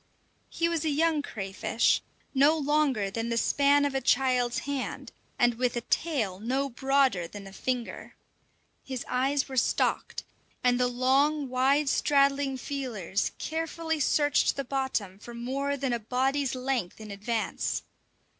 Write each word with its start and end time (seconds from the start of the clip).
He 0.49 0.67
was 0.67 0.83
a 0.83 0.89
young 0.89 1.21
crayfish, 1.21 2.01
no 2.33 2.57
longer 2.57 3.11
than 3.11 3.29
the 3.29 3.37
span 3.37 3.85
of 3.85 3.93
a 3.93 4.01
child's 4.01 4.57
hand, 4.65 5.11
and 5.37 5.53
with 5.59 5.75
a 5.75 5.81
tail 5.81 6.39
no 6.39 6.69
broader 6.69 7.27
than 7.27 7.45
a 7.45 7.53
finger. 7.53 8.15
His 8.83 9.05
eyes 9.07 9.47
were 9.47 9.57
stalked, 9.57 10.23
and 10.63 10.79
the 10.79 10.87
long, 10.87 11.49
wide 11.49 11.87
straddling 11.87 12.57
feeling 12.57 13.15
carefully 13.37 13.99
searched 13.99 14.55
the 14.55 14.63
bottom 14.63 15.19
for 15.19 15.35
more 15.35 15.77
than 15.77 15.93
a 15.93 15.99
body's 15.99 16.55
length 16.55 16.99
in 16.99 17.11
advance. 17.11 17.83